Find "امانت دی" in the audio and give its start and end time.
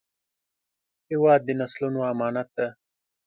2.11-2.67